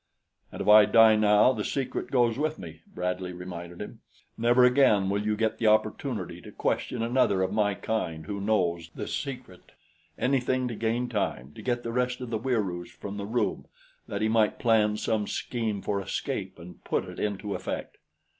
[0.51, 3.99] "And if I die now, the secret goes with me," Bradley reminded him.
[4.35, 8.89] "Never again will you get the opportunity to question another of my kind who knows
[8.95, 9.73] the secret."
[10.17, 13.67] Anything to gain time, to get the rest of the Wieroos from the room,
[14.07, 17.97] that he might plan some scheme for escape and put it into effect.